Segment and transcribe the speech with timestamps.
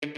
[0.00, 0.10] From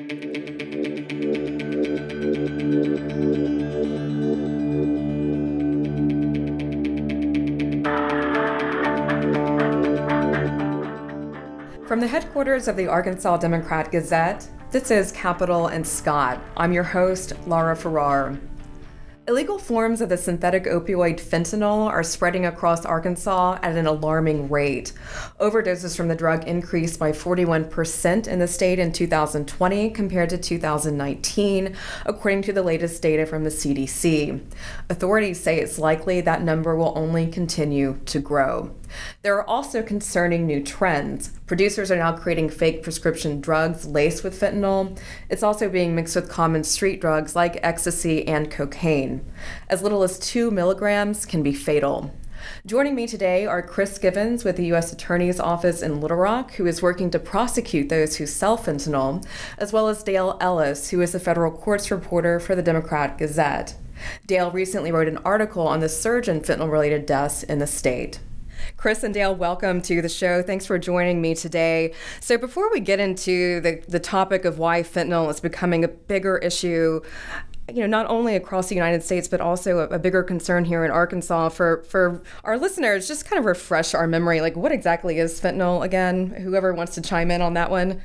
[11.98, 16.42] the headquarters of the Arkansas Democrat Gazette, this is Capitol and Scott.
[16.58, 18.38] I'm your host, Laura Farrar.
[19.28, 24.92] Illegal forms of the synthetic opioid fentanyl are spreading across Arkansas at an alarming rate.
[25.38, 31.76] Overdoses from the drug increased by 41% in the state in 2020 compared to 2019,
[32.06, 34.40] according to the latest data from the CDC.
[34.88, 38.74] Authorities say it's likely that number will only continue to grow.
[39.22, 41.38] There are also concerning new trends.
[41.46, 44.98] Producers are now creating fake prescription drugs laced with fentanyl.
[45.28, 49.24] It's also being mixed with common street drugs like ecstasy and cocaine.
[49.68, 52.12] As little as two milligrams can be fatal.
[52.64, 54.92] Joining me today are Chris Givens with the U.S.
[54.92, 59.24] Attorney's Office in Little Rock, who is working to prosecute those who sell fentanyl,
[59.58, 63.74] as well as Dale Ellis, who is a federal courts reporter for the Democrat Gazette.
[64.26, 68.20] Dale recently wrote an article on the surge in fentanyl related deaths in the state.
[68.76, 70.42] Chris and Dale, welcome to the show.
[70.42, 71.94] Thanks for joining me today.
[72.20, 76.38] So, before we get into the, the topic of why fentanyl is becoming a bigger
[76.38, 77.00] issue,
[77.72, 80.84] you know, not only across the United States, but also a, a, bigger concern here
[80.84, 84.40] in Arkansas for, for our listeners, just kind of refresh our memory.
[84.40, 86.30] Like, what exactly is fentanyl again?
[86.30, 88.02] Whoever wants to chime in on that one.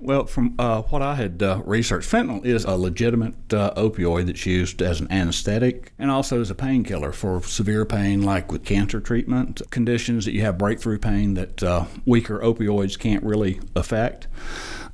[0.00, 4.46] Well, from uh, what I had uh, researched, fentanyl is a legitimate uh, opioid that's
[4.46, 9.00] used as an anesthetic and also as a painkiller for severe pain, like with cancer
[9.00, 14.28] treatment, conditions that you have breakthrough pain that uh, weaker opioids can't really affect.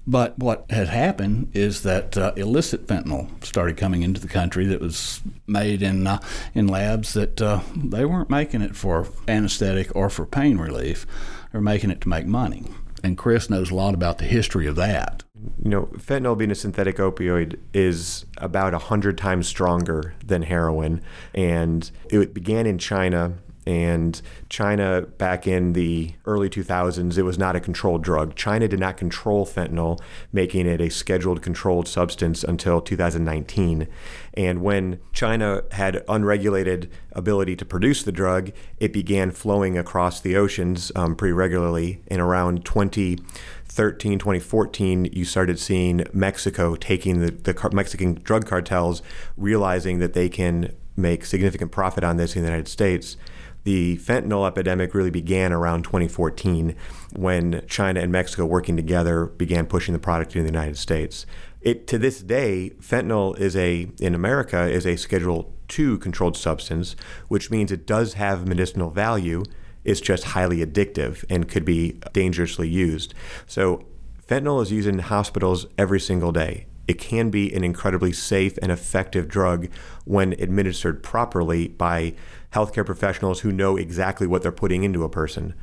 [0.07, 4.81] But what had happened is that uh, illicit fentanyl started coming into the country that
[4.81, 6.21] was made in uh,
[6.55, 11.07] in labs that uh, they weren't making it for anesthetic or for pain relief.
[11.53, 12.65] They were making it to make money.
[13.05, 15.25] And Chris knows a lot about the history of that.
[15.63, 21.03] You know, fentanyl being a synthetic opioid is about 100 times stronger than heroin.
[21.35, 27.55] And it began in China and China, back in the early 2000s, it was not
[27.55, 28.35] a controlled drug.
[28.35, 30.01] China did not control fentanyl,
[30.33, 33.87] making it a scheduled controlled substance until 2019.
[34.35, 40.37] And when China had unregulated ability to produce the drug, it began flowing across the
[40.37, 42.03] oceans um, pretty regularly.
[42.09, 49.03] In around 2013, 2014, you started seeing Mexico taking the, the Mexican drug cartels,
[49.37, 53.17] realizing that they can make significant profit on this in the United States
[53.65, 56.75] the fentanyl epidemic really began around 2014
[57.15, 61.27] when China and Mexico working together began pushing the product into the United States.
[61.61, 66.97] It, to this day, fentanyl is a in America is a Schedule II controlled substance,
[67.29, 69.45] which means it does have medicinal value.
[69.85, 73.15] It's just highly addictive and could be dangerously used.
[73.47, 73.85] So,
[74.27, 76.67] fentanyl is used in hospitals every single day.
[76.89, 79.69] It can be an incredibly safe and effective drug
[80.05, 82.15] when administered properly by
[82.55, 85.55] healthcare professionals who know exactly what they're putting into a person.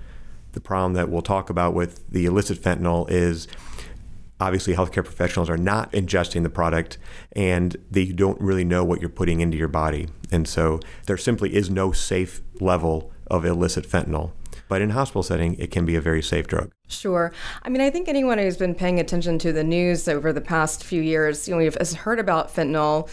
[0.53, 3.47] The problem that we'll talk about with the illicit fentanyl is
[4.39, 6.97] obviously healthcare professionals are not ingesting the product
[7.33, 10.07] and they don't really know what you're putting into your body.
[10.31, 14.31] And so there simply is no safe level of illicit fentanyl.
[14.67, 16.71] But in hospital setting, it can be a very safe drug.
[16.87, 17.33] Sure.
[17.63, 20.83] I mean, I think anyone who's been paying attention to the news over the past
[20.83, 23.09] few years, you know, has heard about fentanyl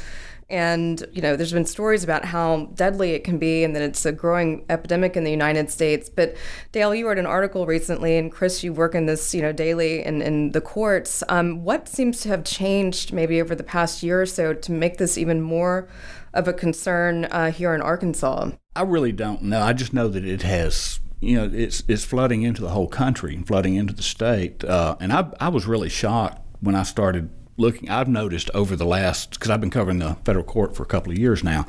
[0.49, 4.07] and, you know, there's been stories about how deadly it can be and that it's
[4.07, 6.09] a growing epidemic in the United States.
[6.09, 6.37] But
[6.71, 10.05] Dale, you wrote an article recently, and Chris, you work in this, you know, daily
[10.05, 11.25] in, in the courts.
[11.29, 14.99] Um, what seems to have changed maybe over the past year or so to make
[14.99, 15.89] this even more
[16.33, 18.51] of a concern uh, here in Arkansas?
[18.77, 19.63] I really don't know.
[19.63, 23.35] I just know that it has you know, it's it's flooding into the whole country
[23.35, 24.63] and flooding into the state.
[24.63, 28.87] Uh, and I I was really shocked when I started looking, I've noticed over the
[28.87, 31.67] last, because I've been covering the federal court for a couple of years now,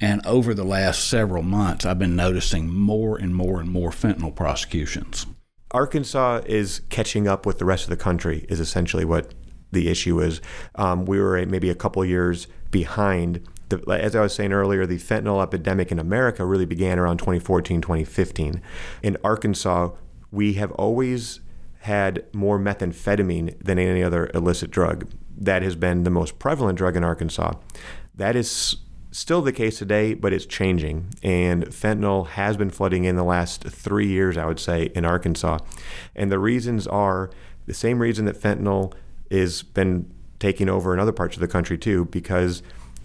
[0.00, 4.34] and over the last several months, I've been noticing more and more and more fentanyl
[4.34, 5.26] prosecutions.
[5.72, 9.34] Arkansas is catching up with the rest of the country, is essentially what
[9.72, 10.40] the issue is.
[10.76, 13.46] Um, we were maybe a couple years behind.
[13.68, 17.80] The, as I was saying earlier, the fentanyl epidemic in America really began around 2014,
[17.80, 18.62] 2015.
[19.02, 19.90] In Arkansas,
[20.30, 21.40] we have always
[21.86, 26.96] had more methamphetamine than any other illicit drug that has been the most prevalent drug
[26.96, 27.52] in Arkansas.
[28.12, 28.78] That is
[29.12, 31.14] still the case today, but it's changing.
[31.22, 35.58] And fentanyl has been flooding in the last three years, I would say, in Arkansas.
[36.16, 37.30] And the reasons are
[37.66, 38.92] the same reason that fentanyl
[39.30, 42.62] has been taking over in other parts of the country too, because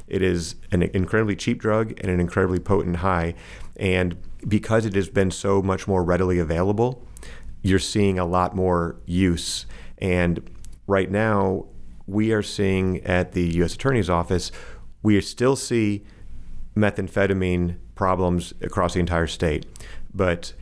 [0.07, 3.35] it is an incredibly cheap drug and an incredibly potent high.
[3.77, 4.17] And
[4.47, 7.05] because it has been so much more readily available,
[7.61, 9.65] you're seeing a lot more use.
[9.97, 10.49] And
[10.87, 11.67] right now,
[12.07, 13.75] we are seeing at the U.S.
[13.75, 14.51] Attorney's Office,
[15.03, 16.03] we still see
[16.75, 19.65] methamphetamine problems across the entire state.
[20.13, 20.53] But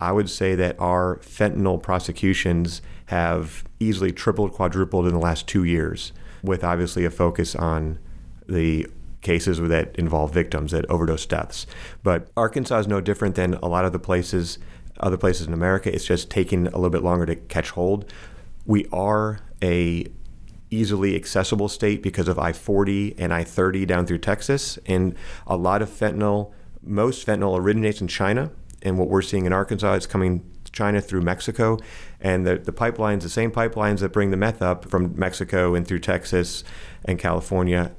[0.00, 5.64] I would say that our fentanyl prosecutions have easily tripled, quadrupled in the last two
[5.64, 6.12] years,
[6.42, 7.98] with obviously a focus on
[8.48, 8.86] the
[9.20, 11.66] cases that involve victims, that overdose deaths.
[12.02, 14.58] But Arkansas is no different than a lot of the places,
[15.00, 15.92] other places in America.
[15.92, 18.12] It's just taking a little bit longer to catch hold.
[18.64, 20.06] We are a
[20.70, 25.14] easily accessible state because of I-40 and I-30 down through Texas, and
[25.46, 26.52] a lot of fentanyl,
[26.82, 28.50] most fentanyl originates in China,
[28.82, 31.78] and what we're seeing in Arkansas is coming China through Mexico,
[32.20, 35.86] and the, the pipelines, the same pipelines that bring the meth up from Mexico and
[35.86, 36.64] through Texas
[37.04, 37.92] and California,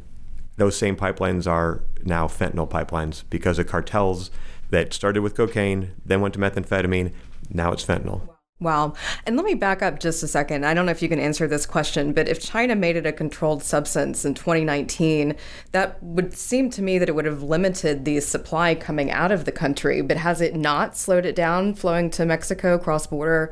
[0.57, 4.29] those same pipelines are now fentanyl pipelines because of cartels
[4.69, 7.13] that started with cocaine, then went to methamphetamine,
[7.49, 8.35] now it's fentanyl.
[8.61, 8.93] Wow.
[9.25, 10.65] And let me back up just a second.
[10.65, 13.11] I don't know if you can answer this question, but if China made it a
[13.11, 15.35] controlled substance in 2019,
[15.73, 19.43] that would seem to me that it would have limited the supply coming out of
[19.43, 20.01] the country.
[20.01, 23.51] But has it not slowed it down flowing to Mexico cross border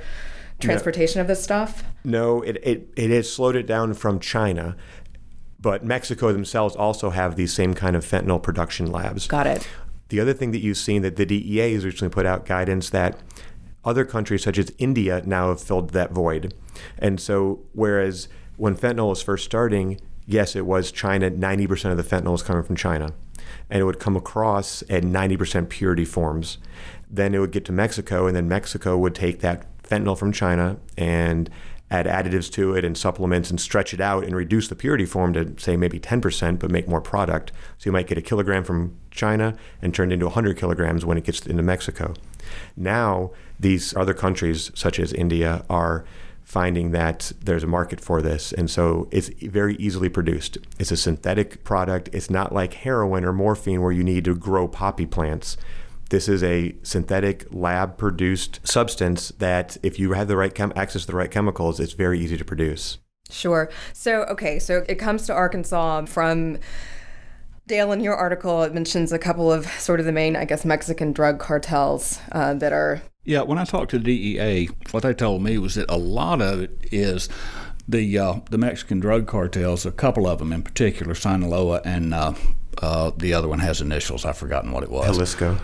[0.62, 1.22] transportation no.
[1.24, 1.84] of this stuff?
[2.06, 4.78] No, it, it, it has slowed it down from China.
[5.60, 9.28] But Mexico themselves also have these same kind of fentanyl production labs.
[9.28, 9.68] Got it.
[10.14, 13.18] The other thing that you've seen that the DEA has recently put out guidance that
[13.84, 16.54] other countries, such as India, now have filled that void.
[17.00, 22.04] And so, whereas when fentanyl was first starting, yes, it was China, 90% of the
[22.04, 23.10] fentanyl was coming from China.
[23.72, 26.60] And it would come across at 90% purity forms.
[27.10, 30.78] Then it would get to Mexico, and then Mexico would take that fentanyl from China
[30.96, 31.50] and
[31.94, 35.34] add additives to it and supplements and stretch it out and reduce the purity form
[35.34, 38.98] to say maybe 10% but make more product so you might get a kilogram from
[39.12, 42.14] china and turned into 100 kilograms when it gets into mexico
[42.76, 46.06] now these other countries, such as India, are
[46.44, 48.52] finding that there's a market for this.
[48.52, 50.58] And so it's very easily produced.
[50.78, 52.10] It's a synthetic product.
[52.14, 55.58] It's not like heroin or morphine where you need to grow poppy plants.
[56.14, 61.02] This is a synthetic lab produced substance that, if you have the right chem- access
[61.02, 63.00] to the right chemicals, it's very easy to produce.
[63.32, 63.72] Sure.
[63.94, 66.60] So, okay, so it comes to Arkansas from
[67.66, 70.64] Dale, in your article, it mentions a couple of sort of the main, I guess,
[70.66, 73.02] Mexican drug cartels uh, that are.
[73.24, 74.04] Yeah, when I talked to the
[74.38, 77.28] DEA, what they told me was that a lot of it is
[77.88, 79.84] the uh, the Mexican drug cartels.
[79.84, 82.34] A couple of them, in particular, Sinaloa and uh,
[82.84, 84.26] uh the other one has initials.
[84.26, 85.08] I've forgotten what it was.
[85.08, 85.58] Jalisco.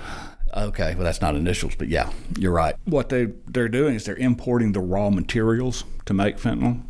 [0.55, 2.75] Okay, well that's not initials, but yeah, you're right.
[2.85, 6.81] What they they're doing is they're importing the raw materials to make fentanyl,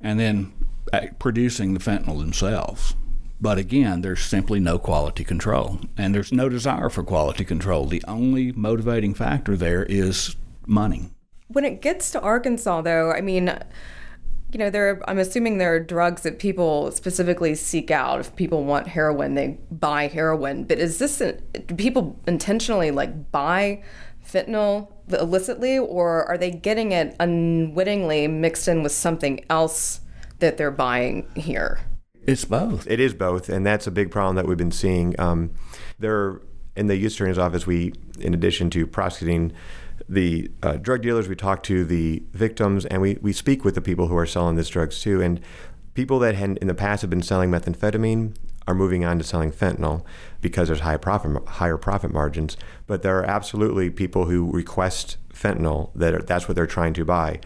[0.00, 0.52] and then
[0.92, 2.94] uh, producing the fentanyl themselves.
[3.40, 7.86] But again, there's simply no quality control, and there's no desire for quality control.
[7.86, 10.36] The only motivating factor there is
[10.66, 11.10] money.
[11.48, 13.52] When it gets to Arkansas, though, I mean,
[14.56, 14.88] you know, there.
[14.88, 18.20] Are, I'm assuming there are drugs that people specifically seek out.
[18.20, 20.64] If people want heroin, they buy heroin.
[20.64, 23.82] But is this a, do people intentionally like buy
[24.26, 30.00] fentanyl illicitly, or are they getting it unwittingly mixed in with something else
[30.38, 31.78] that they're buying here?
[32.22, 32.86] It's both.
[32.90, 35.14] It is both, and that's a big problem that we've been seeing.
[35.20, 35.50] Um,
[35.98, 36.40] there,
[36.74, 37.12] in the U.S.
[37.12, 39.52] Attorney's Office, we, in addition to prosecuting
[40.08, 43.80] the uh, drug dealers, we talk to the victims, and we, we speak with the
[43.80, 45.20] people who are selling these drugs too.
[45.20, 45.40] And
[45.94, 48.36] people that had in the past have been selling methamphetamine
[48.68, 50.04] are moving on to selling fentanyl
[50.40, 52.56] because there's higher profit higher profit margins.
[52.86, 57.04] But there are absolutely people who request fentanyl that are, that's what they're trying to
[57.04, 57.40] buy.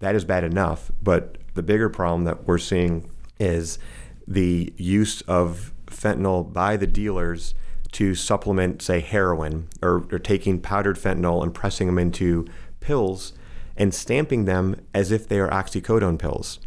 [0.00, 3.78] That is bad enough, but the bigger problem that we're seeing is
[4.26, 7.54] the use of fentanyl by the dealers
[7.92, 12.46] to supplement, say, heroin, or, or taking powdered fentanyl and pressing them into
[12.80, 13.32] pills
[13.76, 16.58] and stamping them as if they are oxycodone pills,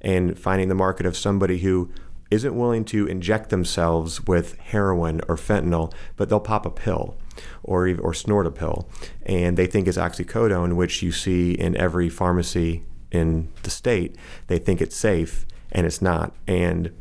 [0.00, 1.90] and finding the market of somebody who
[2.30, 7.16] isn't willing to inject themselves with heroin or fentanyl, but they'll pop a pill
[7.62, 8.88] or or snort a pill,
[9.24, 14.16] and they think it's oxycodone, which you see in every pharmacy in the state.
[14.46, 16.34] They think it's safe, and it's not.
[16.46, 16.92] And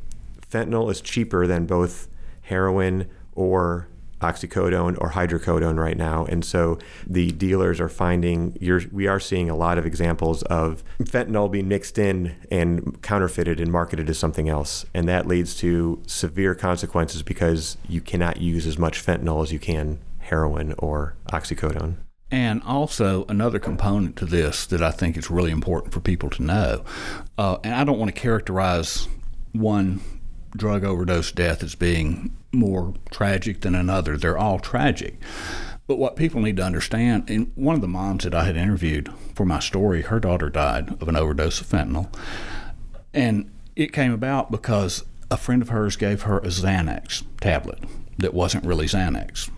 [0.50, 2.08] fentanyl is cheaper than both
[2.44, 3.88] heroin or
[4.22, 6.26] oxycodone or hydrocodone right now.
[6.26, 8.58] And so the dealers are finding
[8.92, 13.72] we are seeing a lot of examples of fentanyl being mixed in and counterfeited and
[13.72, 14.86] marketed as something else.
[14.94, 19.60] And that leads to severe consequences because you cannot use as much fentanyl as you
[19.60, 21.96] can heroin or oxycodone.
[22.34, 26.42] And also, another component to this that I think is really important for people to
[26.42, 26.86] know,
[27.38, 29.10] uh, and I don't want to characterize
[29.52, 30.00] one
[30.56, 34.18] drug overdose death as being more tragic than another.
[34.18, 35.20] They're all tragic.
[35.88, 39.12] But what people need to understand, and one of the moms that I had interviewed
[39.36, 42.14] for my story, her daughter died of an overdose of fentanyl.
[43.14, 47.80] And It came about because a friend of hers gave her a Xanax tablet
[48.18, 49.50] that wasn't really Xanax.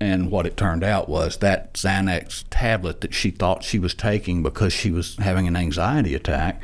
[0.00, 4.42] And what it turned out was that Xanax tablet that she thought she was taking
[4.42, 6.60] because she was having an anxiety attack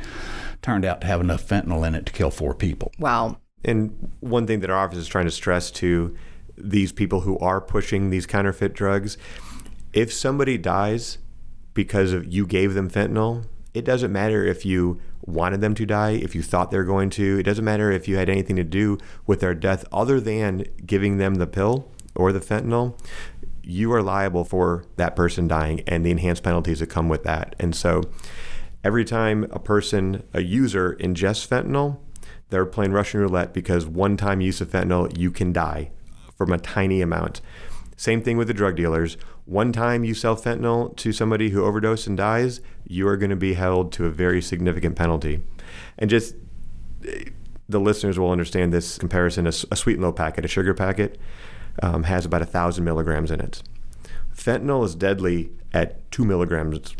[0.61, 2.91] turned out to have enough fentanyl in it to kill four people.
[2.99, 3.37] Wow.
[3.63, 6.15] And one thing that our office is trying to stress to
[6.57, 9.17] these people who are pushing these counterfeit drugs
[9.93, 11.17] if somebody dies
[11.73, 16.11] because of you gave them fentanyl, it doesn't matter if you wanted them to die,
[16.11, 17.39] if you thought they're going to.
[17.39, 21.17] It doesn't matter if you had anything to do with their death other than giving
[21.17, 22.99] them the pill or the fentanyl.
[23.63, 27.55] You are liable for that person dying and the enhanced penalties that come with that.
[27.59, 28.03] And so
[28.83, 31.99] every time a person, a user, ingests fentanyl,
[32.49, 35.91] they're playing Russian roulette because one time use of fentanyl, you can die
[36.37, 37.41] from a tiny amount.
[37.95, 39.17] Same thing with the drug dealers.
[39.45, 43.35] One time you sell fentanyl to somebody who overdoses and dies, you are going to
[43.35, 45.43] be held to a very significant penalty.
[45.97, 46.35] And just
[47.67, 49.47] the listeners will understand this comparison.
[49.47, 51.17] A, sweet and low packet, a sugar packet,
[51.83, 53.61] um, has about a thousand milligrams in it.
[54.35, 56.95] Fentanyl is deadly at two milligrams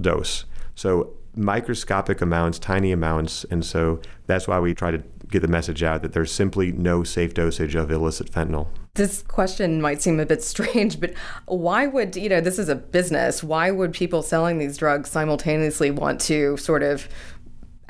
[0.00, 0.44] dose.
[0.74, 5.82] So microscopic amounts, tiny amounts, and so that's why we try to get the message
[5.82, 8.66] out that there's simply no safe dosage of illicit fentanyl.
[8.94, 11.14] This question might seem a bit strange, but
[11.46, 13.42] why would, you know, this is a business.
[13.42, 17.08] Why would people selling these drugs simultaneously want to sort of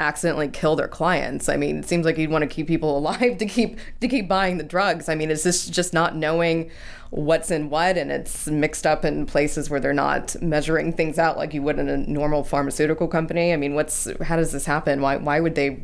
[0.01, 1.49] accidentally kill their clients.
[1.49, 4.27] I mean, it seems like you'd want to keep people alive to keep to keep
[4.29, 5.09] buying the drugs.
[5.09, 6.71] I mean, is this just not knowing
[7.11, 11.37] what's in what and it's mixed up in places where they're not measuring things out
[11.37, 13.53] like you would in a normal pharmaceutical company?
[13.53, 15.01] I mean, what's how does this happen?
[15.01, 15.81] Why why would they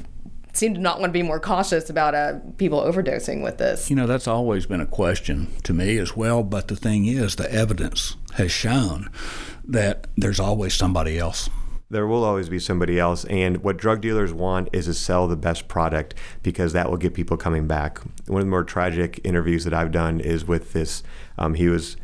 [0.56, 3.90] seem to not want to be more cautious about uh, people overdosing with this.
[3.90, 6.42] You know, that's always been a question to me as well.
[6.42, 9.10] But the thing is, the evidence has shown
[9.64, 11.50] that there's always somebody else.
[11.88, 13.24] There will always be somebody else.
[13.26, 17.14] And what drug dealers want is to sell the best product because that will get
[17.14, 18.00] people coming back.
[18.26, 21.02] One of the more tragic interviews that I've done is with this.
[21.38, 21.96] Um, he was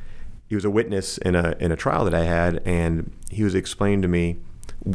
[0.47, 3.55] he was a witness in a in a trial that I had, and he was
[3.55, 4.37] explaining to me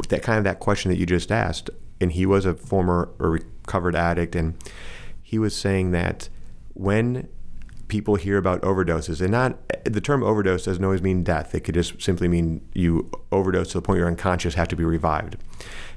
[0.10, 3.32] that kind of that question that you just asked and he was a former or
[3.32, 4.56] recovered addict, and
[5.22, 6.30] he was saying that
[6.74, 7.28] when
[7.88, 11.56] people hear about overdoses, and not the term overdose doesn't always mean death.
[11.56, 14.84] It could just simply mean you overdose to the point you're unconscious, have to be
[14.84, 15.38] revived.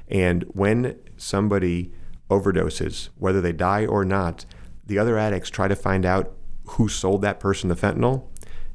[0.07, 1.93] And when somebody
[2.29, 4.45] overdoses, whether they die or not,
[4.85, 6.33] the other addicts try to find out
[6.71, 8.27] who sold that person the fentanyl,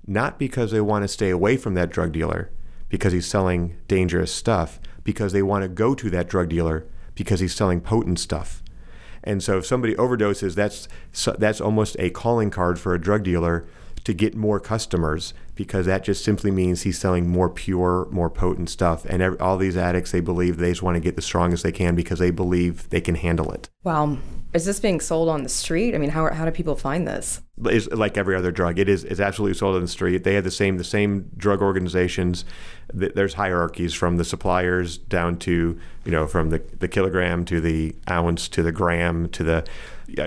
[0.07, 2.51] not because they want to stay away from that drug dealer
[2.89, 7.41] because he's selling dangerous stuff, because they want to go to that drug dealer because
[7.41, 8.63] he's selling potent stuff.
[9.27, 10.89] And so if somebody overdoses, that's
[11.39, 13.67] that's almost a calling card for a drug dealer
[14.05, 18.71] to get more customers because that just simply means he's selling more pure, more potent
[18.71, 19.05] stuff.
[19.07, 21.73] And every, all these addicts, they believe they just want to get the strongest they
[21.73, 23.69] can because they believe they can handle it.
[23.83, 24.19] Wow.
[24.57, 25.95] Is this being sold on the street?
[25.95, 27.43] I mean, how, how do people find this?
[27.67, 28.79] It's like every other drug.
[28.79, 30.25] It is it's absolutely sold on the street.
[30.25, 32.47] They have the same the same drug organizations.
[32.91, 37.95] There's hierarchies from the suppliers down to you know from the, the kilogram to the
[38.09, 39.67] ounce to the gram to the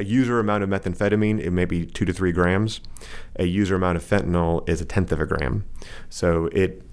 [0.06, 1.40] user amount of methamphetamine.
[1.40, 2.82] It may be two to three grams.
[3.38, 5.66] A user amount of fentanyl is a tenth of a gram.
[6.08, 6.84] So it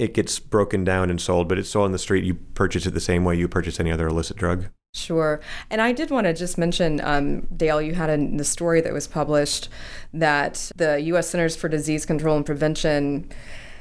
[0.00, 2.24] it gets broken down and sold, but it's sold on the street.
[2.24, 4.66] You purchase it the same way you purchase any other illicit drug.
[4.94, 5.40] Sure.
[5.70, 8.92] And I did want to just mention, um, Dale, you had in the story that
[8.92, 9.70] was published
[10.12, 11.30] that the U.S.
[11.30, 13.30] Centers for Disease Control and Prevention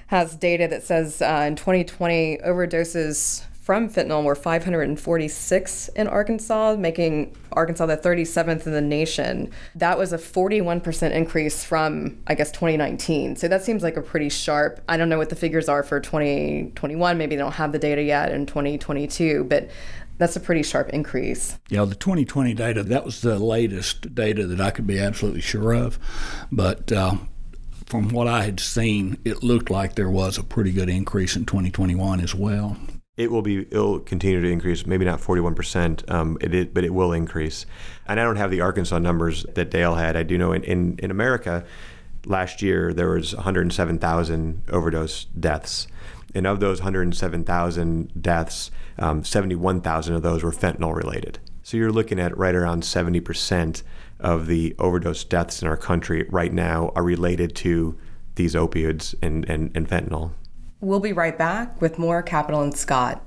[0.08, 7.36] has data that says uh, in 2020, overdoses from fentanyl were 546 in Arkansas, making
[7.52, 9.52] Arkansas the 37th in the nation.
[9.76, 13.36] That was a 41% increase from, I guess, 2019.
[13.36, 14.82] So that seems like a pretty sharp.
[14.90, 17.18] I don't know what the figures are for 2021.
[17.18, 19.70] Maybe they don't have the data yet in 2022, but
[20.22, 21.58] that's a pretty sharp increase.
[21.70, 25.74] Yeah, the 2020 data, that was the latest data that I could be absolutely sure
[25.74, 25.98] of.
[26.52, 27.16] But uh,
[27.88, 31.46] from what I had seen, it looked like there was a pretty good increase in
[31.46, 32.78] 2021 as well
[33.18, 36.94] it will be it'll continue to increase maybe not 41% um, it, it, but it
[36.94, 37.66] will increase
[38.08, 40.98] and i don't have the arkansas numbers that dale had i do know in, in,
[41.00, 41.66] in america
[42.26, 45.88] last year there was 107000 overdose deaths
[46.34, 52.20] and of those 107000 deaths um, 71000 of those were fentanyl related so you're looking
[52.20, 53.84] at right around 70%
[54.20, 57.98] of the overdose deaths in our country right now are related to
[58.36, 60.32] these opioids and, and, and fentanyl
[60.82, 63.24] We'll be right back with more Capitol and Scott.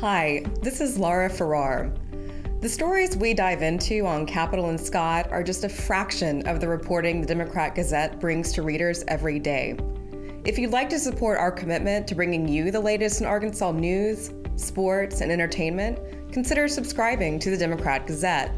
[0.00, 1.92] Hi, this is Laura Farrar.
[2.66, 6.66] The stories we dive into on Capitol and Scott are just a fraction of the
[6.66, 9.78] reporting the Democrat Gazette brings to readers every day.
[10.44, 14.32] If you'd like to support our commitment to bringing you the latest in Arkansas news,
[14.56, 16.00] sports, and entertainment,
[16.32, 18.52] consider subscribing to the Democrat Gazette.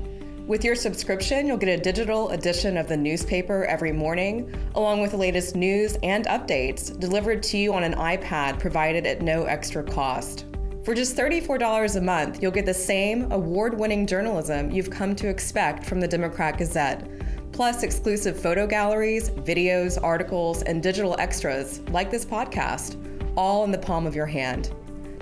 [0.46, 5.10] With your subscription, you'll get a digital edition of the newspaper every morning, along with
[5.10, 9.84] the latest news and updates delivered to you on an iPad provided at no extra
[9.84, 10.46] cost.
[10.88, 15.28] For just $34 a month, you'll get the same award winning journalism you've come to
[15.28, 17.06] expect from the Democrat Gazette,
[17.52, 22.96] plus exclusive photo galleries, videos, articles, and digital extras like this podcast,
[23.36, 24.74] all in the palm of your hand.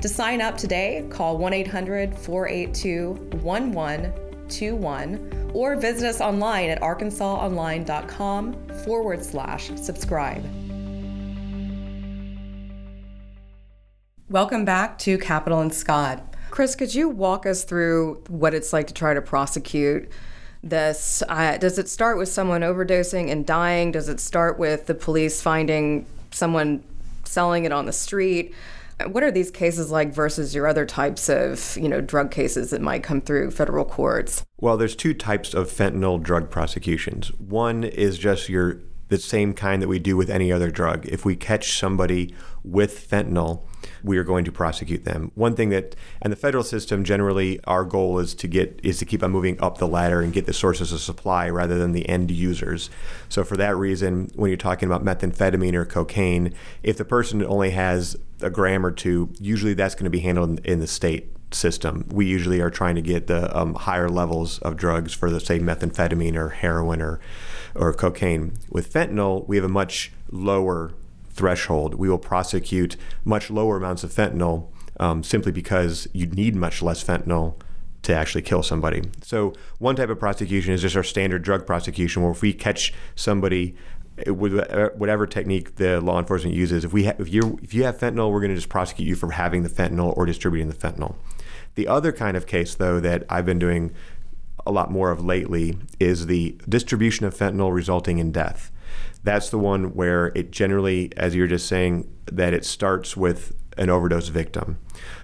[0.03, 8.69] To sign up today, call 1 800 482 1121 or visit us online at arkansasonline.com
[8.85, 10.45] forward slash subscribe.
[14.29, 16.35] Welcome back to Capitol and Scott.
[16.51, 20.11] Chris, could you walk us through what it's like to try to prosecute
[20.65, 21.23] this?
[21.29, 23.93] Uh, does it start with someone overdosing and dying?
[23.93, 26.83] Does it start with the police finding someone
[27.23, 28.53] selling it on the street?
[29.07, 32.81] What are these cases like versus your other types of, you know, drug cases that
[32.83, 34.45] might come through federal courts?
[34.59, 37.29] Well, there's two types of fentanyl drug prosecutions.
[37.39, 41.07] One is just your the same kind that we do with any other drug.
[41.07, 43.63] If we catch somebody with fentanyl,
[44.03, 45.33] we are going to prosecute them.
[45.35, 49.05] One thing that, and the federal system generally, our goal is to get is to
[49.05, 52.09] keep on moving up the ladder and get the sources of supply rather than the
[52.09, 52.91] end users.
[53.29, 57.71] So for that reason, when you're talking about methamphetamine or cocaine, if the person only
[57.71, 62.07] has a gram or two, usually that's going to be handled in the state system.
[62.11, 65.59] We usually are trying to get the um, higher levels of drugs for the say
[65.59, 67.21] methamphetamine or heroin or
[67.75, 68.55] or cocaine.
[68.71, 70.93] With fentanyl, we have a much lower
[71.37, 71.95] threshold.
[71.95, 77.05] We will prosecute much lower amounts of fentanyl um, simply because you need much less
[77.05, 77.55] fentanyl
[78.03, 79.03] to actually kill somebody.
[79.23, 82.95] So one type of prosecution is just our standard drug prosecution, where if we catch
[83.15, 83.77] somebody
[84.27, 87.85] with uh, whatever technique the law enforcement uses, if we ha- if you if you
[87.85, 90.75] have fentanyl, we're going to just prosecute you for having the fentanyl or distributing the
[90.75, 91.17] fentanyl.
[91.75, 93.93] The other kind of case, though, that I've been doing
[94.67, 98.73] a lot more of lately is the distribution of fentanyl resulting in death.
[99.27, 103.91] That's the one where it generally, as you're just saying, that it starts with an
[103.91, 104.79] overdose victim.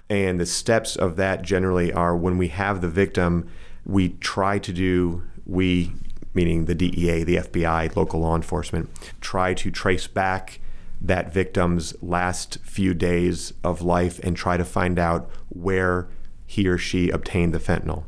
[0.09, 3.47] And the steps of that generally are when we have the victim,
[3.85, 5.93] we try to do, we,
[6.33, 8.89] meaning the DEA, the FBI, local law enforcement,
[9.21, 10.59] try to trace back
[10.99, 16.09] that victim's last few days of life and try to find out where
[16.45, 18.03] he or she obtained the fentanyl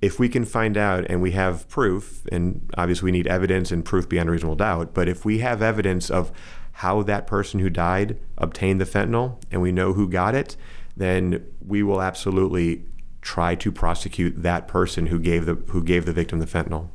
[0.00, 3.84] if we can find out and we have proof, and obviously we need evidence and
[3.84, 6.32] proof beyond reasonable doubt, but if we have evidence of
[6.72, 10.56] how that person who died obtained the fentanyl and we know who got it,
[10.96, 12.82] then we will absolutely
[13.20, 16.88] try to prosecute that person who gave the who gave the victim the fentanyl.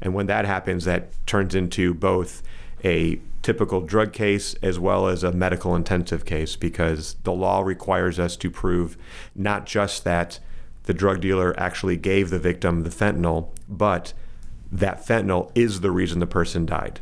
[0.00, 2.42] And when that happens, that turns into both
[2.84, 8.18] a typical drug case as well as a medical intensive case because the law requires
[8.18, 8.96] us to prove
[9.34, 10.38] not just that
[10.86, 14.12] the drug dealer actually gave the victim the fentanyl, but
[14.72, 17.00] that fentanyl is the reason the person died.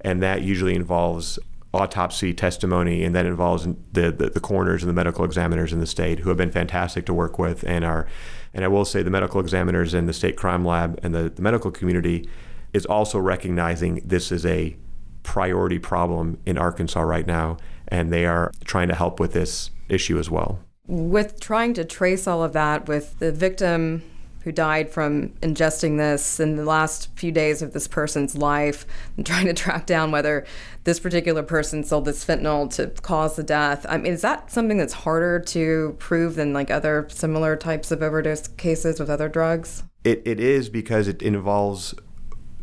[0.00, 1.38] And that usually involves
[1.72, 5.86] autopsy testimony, and that involves the, the, the coroners and the medical examiners in the
[5.86, 8.06] state who have been fantastic to work with and are.
[8.52, 11.42] And I will say the medical examiners in the state crime lab and the, the
[11.42, 12.28] medical community
[12.72, 14.76] is also recognizing this is a
[15.22, 20.18] priority problem in Arkansas right now, and they are trying to help with this issue
[20.18, 20.58] as well
[20.90, 24.02] with trying to trace all of that with the victim
[24.42, 29.24] who died from ingesting this in the last few days of this person's life and
[29.26, 30.44] trying to track down whether
[30.84, 33.86] this particular person sold this fentanyl to cause the death.
[33.88, 38.02] I mean, is that something that's harder to prove than like other similar types of
[38.02, 39.84] overdose cases with other drugs?
[40.02, 41.94] It, it is because it involves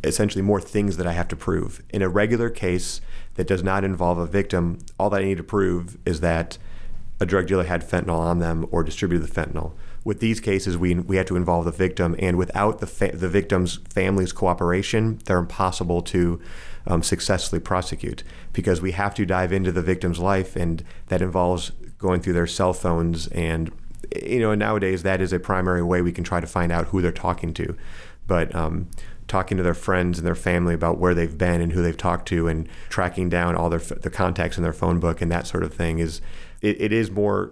[0.04, 1.82] essentially more things that I have to prove.
[1.92, 3.00] In a regular case
[3.36, 6.58] that does not involve a victim, all that I need to prove is that
[7.20, 9.74] a drug dealer had fentanyl on them or distributed the fentanyl.
[10.04, 13.28] With these cases, we, we had to involve the victim, and without the, fa- the
[13.28, 16.40] victim's family's cooperation, they're impossible to
[16.86, 21.72] um, successfully prosecute because we have to dive into the victim's life, and that involves
[21.98, 23.28] going through their cell phones.
[23.28, 23.72] And,
[24.24, 27.02] you know, nowadays that is a primary way we can try to find out who
[27.02, 27.76] they're talking to.
[28.28, 28.88] But um,
[29.28, 32.28] talking to their friends and their family about where they've been and who they've talked
[32.30, 35.64] to and tracking down all their the contacts in their phone book and that sort
[35.64, 36.22] of thing is
[36.62, 37.52] it, it is more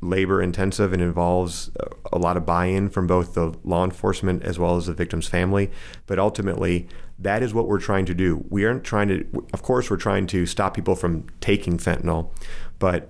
[0.00, 1.70] labor intensive and involves
[2.12, 5.70] a lot of buy-in from both the law enforcement as well as the victim's family
[6.06, 6.86] but ultimately
[7.18, 10.26] that is what we're trying to do we aren't trying to of course we're trying
[10.26, 12.28] to stop people from taking fentanyl
[12.78, 13.08] but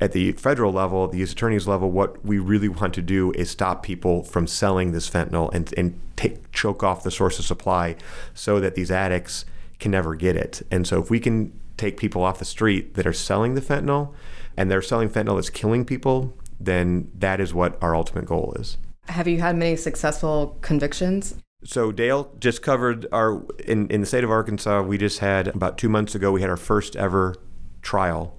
[0.00, 1.32] at the federal level, the U.S.
[1.32, 5.52] Attorney's level, what we really want to do is stop people from selling this fentanyl
[5.54, 7.96] and, and take, choke off the source of supply
[8.34, 9.46] so that these addicts
[9.78, 10.62] can never get it.
[10.70, 14.12] And so if we can take people off the street that are selling the fentanyl
[14.60, 18.76] and they're selling fentanyl that's killing people, then that is what our ultimate goal is.
[19.08, 21.34] Have you had many successful convictions?
[21.64, 24.82] So Dale just covered our in, in the state of Arkansas.
[24.82, 26.30] We just had about two months ago.
[26.30, 27.36] We had our first ever
[27.80, 28.36] trial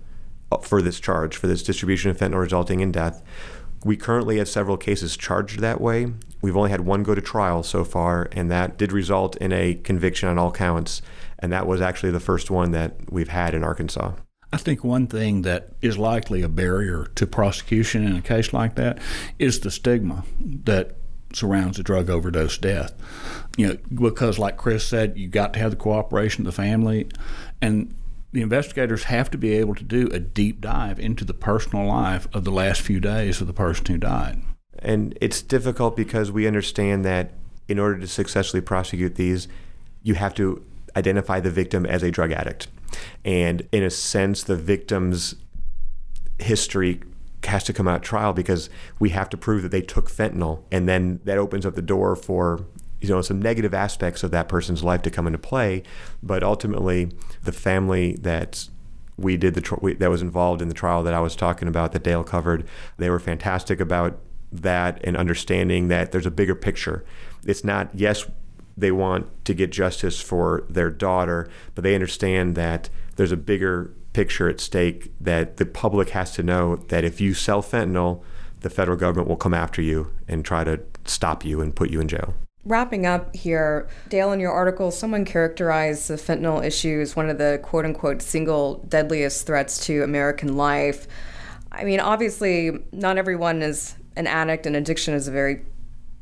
[0.61, 3.23] for this charge for this distribution of fentanyl resulting in death.
[3.83, 6.13] We currently have several cases charged that way.
[6.43, 9.73] We've only had one go to trial so far, and that did result in a
[9.73, 11.01] conviction on all counts.
[11.39, 14.11] And that was actually the first one that we've had in Arkansas.
[14.53, 18.75] I think one thing that is likely a barrier to prosecution in a case like
[18.75, 18.99] that
[19.39, 20.95] is the stigma that
[21.33, 22.93] surrounds a drug overdose death.
[23.57, 23.77] You know,
[24.09, 27.07] because like Chris said, you got to have the cooperation of the family,
[27.61, 27.93] and
[28.33, 32.27] the investigators have to be able to do a deep dive into the personal life
[32.33, 34.41] of the last few days of the person who died.
[34.79, 37.31] And it's difficult because we understand that
[37.67, 39.47] in order to successfully prosecute these,
[40.01, 42.67] you have to identify the victim as a drug addict.
[43.23, 45.35] And in a sense, the victim's
[46.39, 47.01] history
[47.45, 50.63] has to come out trial because we have to prove that they took fentanyl.
[50.71, 52.65] And then that opens up the door for
[53.01, 55.83] you know some negative aspects of that person's life to come into play
[56.21, 57.11] but ultimately
[57.43, 58.69] the family that
[59.17, 61.91] we did the we, that was involved in the trial that I was talking about
[61.91, 62.65] that Dale covered
[62.97, 64.19] they were fantastic about
[64.51, 67.03] that and understanding that there's a bigger picture
[67.45, 68.25] it's not yes
[68.77, 73.93] they want to get justice for their daughter but they understand that there's a bigger
[74.13, 78.21] picture at stake that the public has to know that if you sell fentanyl
[78.61, 81.99] the federal government will come after you and try to stop you and put you
[81.99, 87.15] in jail Wrapping up here, Dale, in your article, someone characterized the fentanyl issue as
[87.15, 91.07] one of the quote unquote single deadliest threats to American life.
[91.71, 95.65] I mean, obviously, not everyone is an addict, and addiction is a very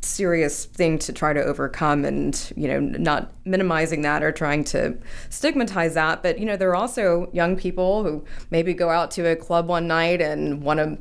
[0.01, 4.97] serious thing to try to overcome and you know not minimizing that or trying to
[5.29, 6.23] stigmatize that.
[6.23, 9.67] But you know there are also young people who maybe go out to a club
[9.67, 10.97] one night and want to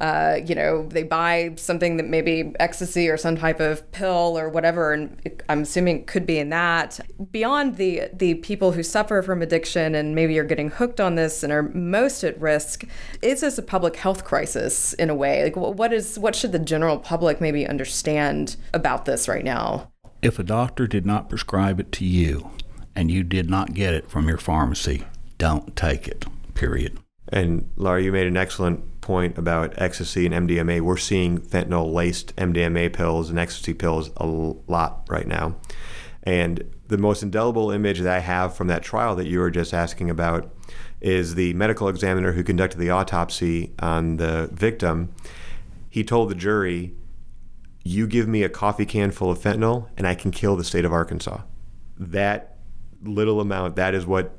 [0.00, 4.48] uh, you know, they buy something that maybe ecstasy or some type of pill or
[4.48, 7.00] whatever, and I'm assuming it could be in that.
[7.32, 11.42] Beyond the the people who suffer from addiction and maybe are getting hooked on this
[11.42, 12.84] and are most at risk,
[13.22, 15.42] is this a public health crisis in a way?
[15.42, 19.90] Like, what is what should the general public maybe understand about this right now?
[20.22, 22.50] If a doctor did not prescribe it to you,
[22.94, 25.04] and you did not get it from your pharmacy,
[25.38, 26.24] don't take it.
[26.54, 26.98] Period.
[27.28, 32.36] And Laura, you made an excellent point about ecstasy and MDMA, we're seeing fentanyl laced
[32.36, 35.56] MDMA pills and ecstasy pills a lot right now.
[36.24, 39.72] And the most indelible image that I have from that trial that you were just
[39.72, 40.54] asking about
[41.00, 45.14] is the medical examiner who conducted the autopsy on the victim.
[45.88, 46.94] He told the jury,
[47.82, 50.84] You give me a coffee can full of fentanyl, and I can kill the state
[50.84, 51.40] of Arkansas.
[51.98, 52.58] That
[53.02, 54.36] little amount, that is what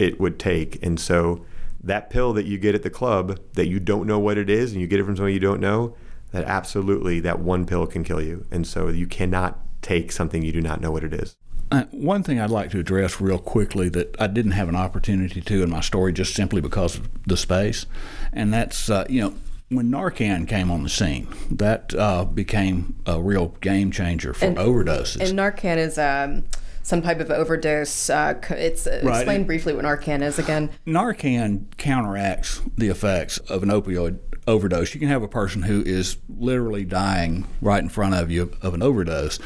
[0.00, 0.84] it would take.
[0.84, 1.44] And so
[1.82, 4.72] that pill that you get at the club that you don't know what it is
[4.72, 5.96] and you get it from someone you don't know,
[6.32, 8.46] that absolutely that one pill can kill you.
[8.50, 11.36] And so you cannot take something you do not know what it is.
[11.72, 15.40] Uh, one thing I'd like to address real quickly that I didn't have an opportunity
[15.40, 17.86] to in my story just simply because of the space,
[18.32, 19.34] and that's, uh, you know,
[19.68, 24.56] when Narcan came on the scene, that uh, became a real game changer for and,
[24.56, 25.20] overdoses.
[25.20, 25.96] And Narcan is.
[25.96, 26.44] Um
[26.82, 28.10] some type of overdose.
[28.10, 29.18] Uh, it's uh, right.
[29.18, 30.70] explain briefly what Narcan is again.
[30.86, 34.94] Narcan counteracts the effects of an opioid overdose.
[34.94, 38.74] You can have a person who is literally dying right in front of you of
[38.74, 39.38] an overdose,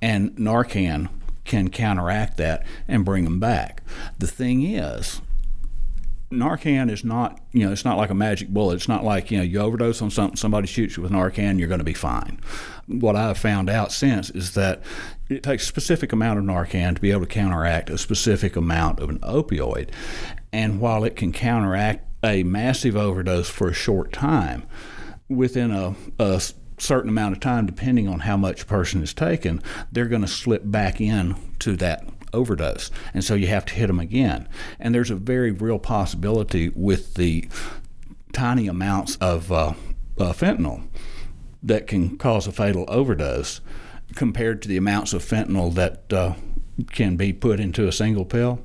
[0.00, 1.08] and Narcan
[1.44, 3.82] can counteract that and bring them back.
[4.18, 5.20] The thing is,
[6.34, 8.76] Narcan is not, you know, it's not like a magic bullet.
[8.76, 11.68] It's not like, you know, you overdose on something, somebody shoots you with Narcan, you're
[11.68, 12.40] going to be fine.
[12.86, 14.82] What I've found out since is that
[15.28, 19.00] it takes a specific amount of Narcan to be able to counteract a specific amount
[19.00, 19.90] of an opioid.
[20.52, 24.64] And while it can counteract a massive overdose for a short time,
[25.28, 26.40] within a, a
[26.78, 30.28] certain amount of time, depending on how much a person is taken, they're going to
[30.28, 32.90] slip back in to that overdose.
[33.14, 34.48] And so you have to hit them again.
[34.78, 37.48] And there's a very real possibility with the
[38.32, 39.74] tiny amounts of uh,
[40.18, 40.86] uh, fentanyl
[41.62, 43.60] that can cause a fatal overdose
[44.14, 46.34] compared to the amounts of fentanyl that uh,
[46.90, 48.60] can be put into a single pill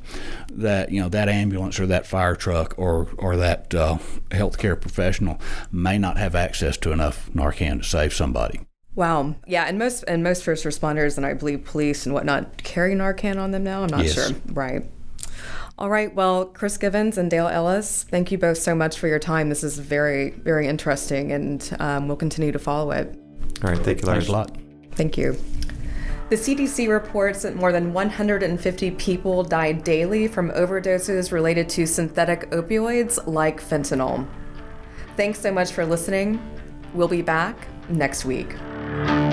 [0.52, 3.98] that you know that ambulance or that fire truck or or that uh,
[4.30, 5.40] healthcare professional
[5.72, 8.62] may not have access to enough Narcan to save somebody.
[9.00, 9.34] Wow.
[9.48, 13.42] Yeah, and most and most first responders and I believe police and whatnot carry Narcan
[13.42, 13.84] on them now.
[13.84, 14.14] I'm not yes.
[14.14, 14.36] sure.
[14.48, 14.84] Right.
[15.78, 16.14] All right.
[16.14, 19.48] Well, Chris Givens and Dale Ellis, thank you both so much for your time.
[19.48, 23.18] This is very, very interesting, and um, we'll continue to follow it.
[23.64, 23.80] All right.
[23.80, 24.28] Thank you, Lars.
[24.28, 24.58] Thanks a lot.
[24.96, 25.38] Thank you.
[26.30, 32.52] The CDC reports that more than 150 people die daily from overdoses related to synthetic
[32.52, 34.28] opioids like fentanyl.
[35.16, 36.38] Thanks so much for listening.
[36.94, 37.56] We'll be back
[37.88, 38.58] next week
[38.98, 39.29] thank you